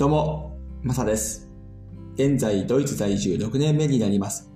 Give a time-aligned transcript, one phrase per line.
[0.00, 1.50] どうも、マサです。
[2.14, 4.50] 現在、ドイツ在住6年目になります。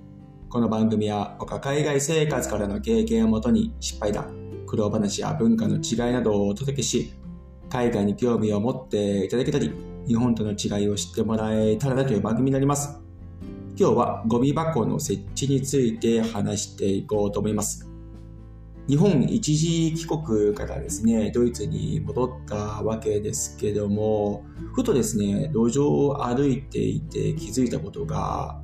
[0.48, 4.32] この番組は、僕は海外生活からの経験をもとに、失敗談、
[4.66, 7.12] 苦労話や文化の違いなどをお届けし、
[7.68, 9.70] 海外に興味を持っていただけたり、
[10.08, 12.98] 日本との違いを知ってもらえたらなという番組になります。
[13.78, 17.93] 今日はゴミ箱の設置について話していこうと思います。
[18.86, 24.44] 日本一時帰国からですね、ドイツに戻ったわけですけども、
[24.74, 28.60] ふとですね、路上を歩いていて気づいたことが、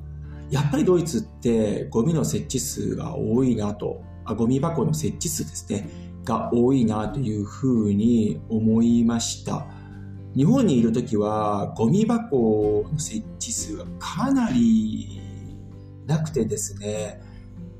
[0.51, 5.89] やっぱりドイツってゴミの設置数が多いなと、あゴミ箱の設置数ですね、
[6.23, 9.65] が多いなというふうに思いました。
[10.35, 15.19] 日本にいるときはゴミ箱の設置数がかなり
[16.05, 17.21] なくてですね、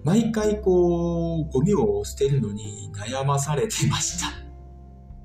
[0.04, 4.27] 毎回こう、ゴミを捨てるのに悩まされてました。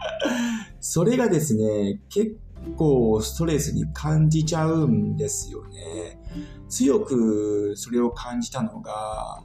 [0.80, 2.36] それがですね、結
[2.76, 6.20] 構ストレスに感じちゃうんですよね。
[6.68, 9.42] 強くそれを感じたのが、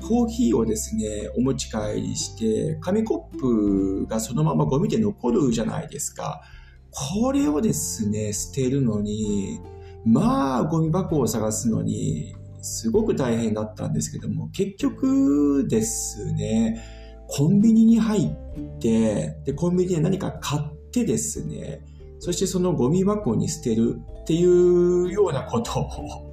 [0.00, 6.42] コーヒーをですね、お持ち帰りして、紙コップがそのままゴミで残るじゃないですか。
[6.90, 9.60] これをですね、捨てるのに、
[10.04, 12.34] まあ、ゴミ箱を探すのに、
[12.64, 16.82] すごく大変だったんですけども、結局ですね、
[17.28, 21.84] コンビニに入って、で、コンビニで何か買ってですね、
[22.20, 26.32] そしてそのゴミ箱に捨てるっていうようなことを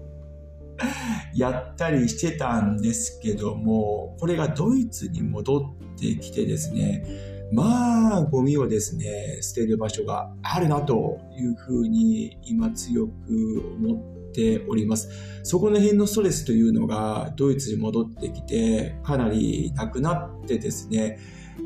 [1.36, 7.06] やったりしてたんですけども、これがドイツに戻ってきてですね、
[7.52, 15.10] まあ、ゴミをですね、捨てる場所があるなというふうに今強く思ってております。
[15.44, 21.20] そこの辺のストレスというのがドイツに戻ってきてかなりなくなってですね、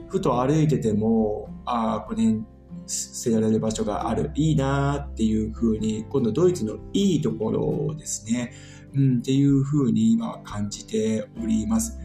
[0.07, 2.43] ふと歩いてても、ああ、この辺
[2.87, 8.53] 捨てられる場所がある、いいなっていうふうに、今度ドイツのいいところですね、
[8.93, 11.99] うん、っていうふうに今感じております。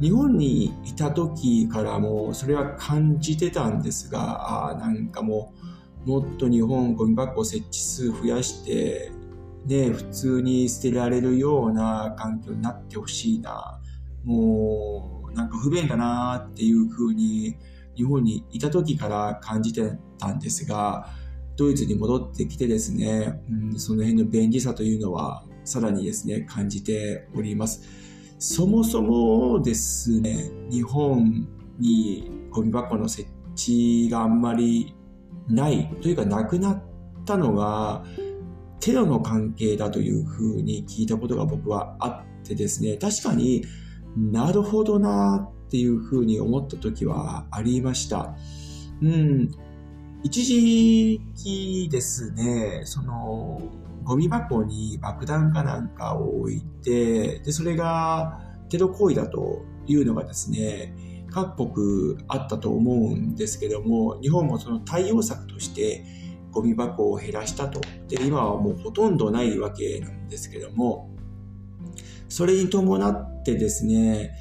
[0.00, 5.52] 日本にいた時からもそれは感じてたんですが、あなんかも
[6.06, 9.12] う、もっと日本ゴミ箱設置数増やして、
[9.66, 13.80] ね、普通に捨てられるような環境になってほしいな。
[14.24, 17.56] もう、なんか不便だなっていうふうに、
[17.96, 21.08] 日本にいた時から感じてたんですが、
[21.56, 27.82] ドイツに戻ってきてですね、うん、その辺の便利さというのは、さらにですね、感じております。
[28.38, 31.46] そもそもですね、日本
[31.78, 34.94] にゴミ箱の設置があんまり
[35.48, 36.82] ないというかなくなっ
[37.26, 38.04] たのが、
[38.80, 43.64] テロの関係だというふうに聞いたことが僕はあってですね、確かに
[44.16, 48.34] なるほどなっていうふうに思った時はありました。
[49.02, 49.50] うん。
[50.22, 53.60] 一時期ですね、その、
[54.02, 60.94] ゴミ箱に爆弾かなんかを置いて、で、それがテロ行為だというのがですね、
[61.30, 66.04] 各国あったと思うんですけども、日本もその対応策として
[66.50, 67.80] ゴミ箱を減らしたと。
[68.08, 71.10] で、今はもうほとんどないわけなんですけども、
[72.28, 74.32] それに伴ってですね、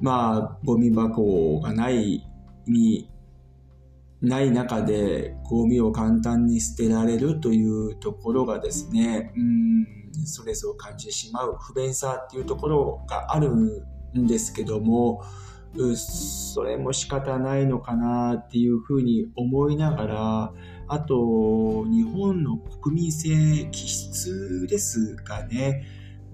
[0.00, 2.26] まあ、ゴミ箱がない
[2.66, 3.10] に
[4.22, 13.50] ない中でゴミを簡単に捨てられるというところがですね、うん、ストレスを感じてしまう不便さっていうところがある
[14.18, 15.22] んですけども、
[15.96, 20.52] それも仕方ないのかなっていうふうに思いながら、
[20.88, 25.84] あと、日本の国民性気質ですかね。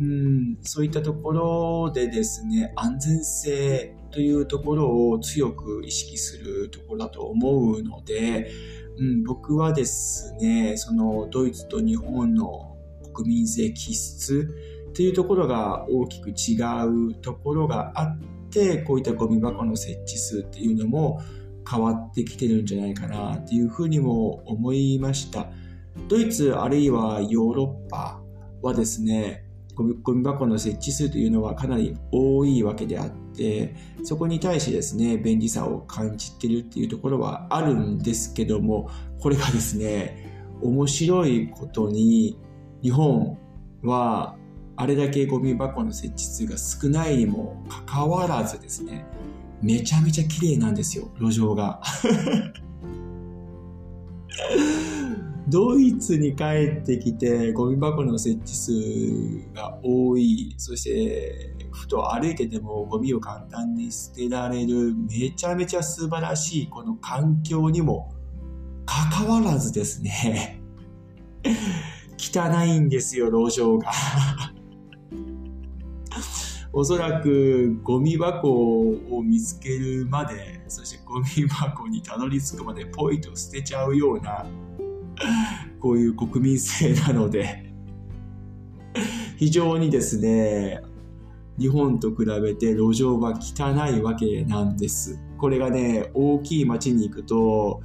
[0.00, 8.50] うん、そういったところでですね、安全性というところを強く意識するところだと思うので、
[8.98, 12.76] うん、僕はですね、そのドイツと日本の
[13.14, 14.48] 国民性気質
[14.94, 16.56] というところが大きく違
[17.10, 18.35] うところがあって、
[18.86, 21.20] こういったゴミ箱の設置数っていうのも
[21.68, 25.48] 変わってきてるんじゃないかなっていうふうにも思いました。
[26.08, 28.20] ドイツあるいはヨーロッパ
[28.62, 29.44] はですね、
[29.74, 33.74] ゴミゴミ箱の設置数というのはかなり多いわけであって、
[34.04, 38.88] そこに対してですね、便利さを感じてるっていうところはあるんですけども、
[39.20, 42.38] これがですね、面白いことに、
[42.82, 43.38] 日本
[43.82, 44.36] は
[44.76, 49.06] あれだけゴミ箱の設置数が少ないにもかかわらずですね、
[49.62, 51.80] めちゃめちゃ綺麗なんですよ、路上が。
[55.48, 56.44] ドイツに帰
[56.80, 58.72] ってきてゴミ箱の設置数
[59.54, 68.12] が多い、そしてふと歩いててもゴミを簡単に捨てられるめちゃめちゃ素晴らしいこの環境にも
[68.84, 70.60] かかわらずですね、
[72.18, 73.90] 汚いんですよ、路上が。
[76.72, 84.46] おそらくゴミ箱を見つけるまで、そしてゴミ箱にたどり着くまでポイと捨てちゃうような、
[85.80, 87.72] こういう国民性なので、
[89.36, 90.80] 非常にですね、
[91.58, 95.18] 日本と比べて路上は汚いわけなんです。
[95.38, 97.80] これがね、大きい町に行くと、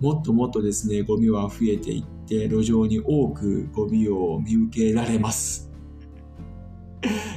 [0.00, 5.71] もっともっとですね、ゴミは増えていって、路上に多くゴミを見受けられます。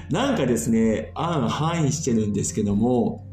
[0.09, 3.25] なんかですね、暗範囲してるんですけども、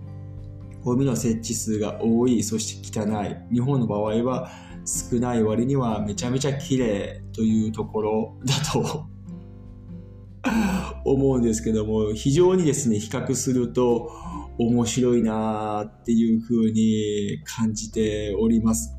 [0.83, 3.37] ゴミの設置数が多い、そして汚い。
[3.53, 4.51] 日本の場合は
[4.85, 9.07] 少ない割にはめちゃめちゃ綺麗というところだと
[11.05, 14.11] 思うんですけども、非常にですね、比較すると
[14.59, 18.97] 面白いなっていうふうに感じております。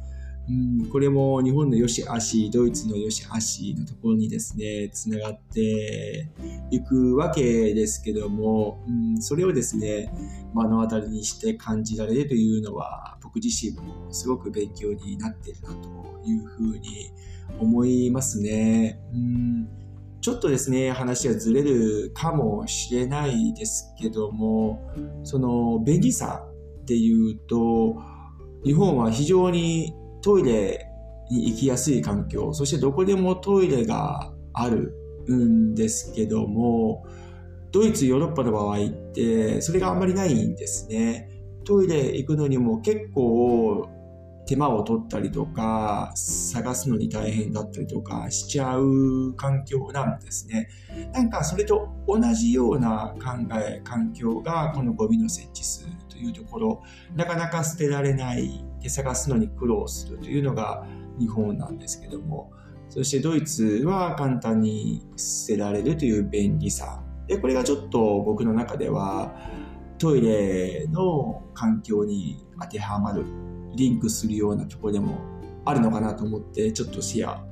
[0.50, 6.30] うん、これも日本の良し悪し、ドイツの良し悪しのところにですね、つながって
[6.70, 10.14] いくわけですけども、うん、それをですね、
[10.54, 15.90] 目の当たりにして感じられるというのは、僕自身もすごく勉強になっているなと
[16.26, 17.12] いうふうに
[17.60, 19.00] 思いますね。
[19.14, 19.84] うん
[20.24, 24.80] ちょっとですね、話がずれるかもしれないですけども、
[25.24, 26.48] その便利さ
[26.86, 28.02] で言うと、
[28.64, 29.94] 日本は非常に
[30.24, 30.88] トイレ
[31.30, 34.96] に行きやすい環境、そしてどこでもトイレがある
[35.30, 37.06] んですけども、
[37.72, 41.30] ドイツ、ヨーロッパの場合って、それがあんまりないんですね。
[41.66, 43.90] トイレ行くのにも結構
[44.46, 50.70] 手間を取ったりとか、探すのに大変だったりとかしちゃう環境なんですね。
[51.14, 55.86] なんかそれと同じような考え、環境がこのゴミの設置数
[56.24, 56.84] いうところ、
[57.16, 60.86] なかなか捨てられないで探すのに苦労するというのが
[61.20, 62.52] 日本なんですけども、
[62.90, 67.04] そしてドイツは簡単に捨てられるという便利さ。
[67.28, 69.34] で、これがちょっと僕の中では
[69.98, 73.26] トイレの環境に当てはまる、
[73.76, 75.18] リンクするようなとこでも
[75.66, 77.44] あるのかなと思ってちょっとシェア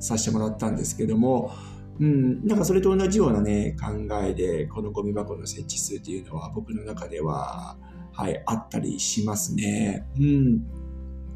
[0.00, 1.52] させてもらったんですけども、
[2.00, 3.92] うん、なんかそれと同じようなね、考
[4.22, 7.76] えで、このゴミ箱の設置数っていうのは僕の中では、
[8.12, 10.06] はい、あったりしますね。
[10.18, 10.62] うん。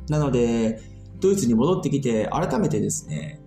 [0.08, 0.80] なので、
[1.20, 3.40] ドイツに戻ってきて、改めてですね、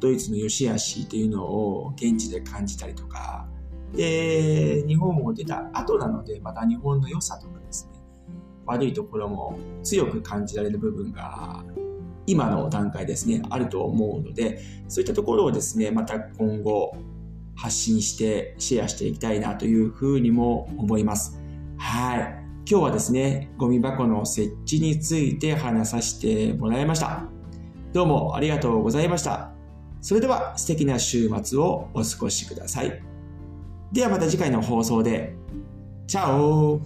[0.00, 3.48] ドイツの良し悪しっていうのを現地で感じたりとか、
[3.94, 7.98] で、日本も出た後なので、また日本の良さとかですね、
[8.66, 11.64] 悪いところも強く感じられる部分が
[12.26, 16.94] 今の段階ですね、あると思うので、そういったところをですね、また今後
[17.56, 21.40] 発信してシェアしていきたいなというふうにも思います。
[21.76, 22.37] はい。
[22.70, 27.22] 今日はですね、ゴミ箱の設置について話させてもらいました。
[27.94, 29.52] どうもありがとうございました。
[30.02, 33.02] それでは素敵な週末をお過ごしください。
[33.90, 35.34] ではまた次回の放送で。
[36.06, 36.78] チャオ